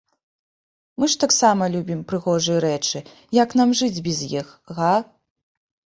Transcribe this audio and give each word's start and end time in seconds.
Мы 1.01 1.09
ж 1.13 1.19
таксама 1.23 1.67
любім 1.75 2.01
прыгожыя 2.11 2.63
рэчы, 2.67 2.99
як 3.43 3.49
нам 3.61 3.69
жыць 3.83 4.03
без 4.09 4.27
іх, 4.39 4.47
га? 4.79 4.93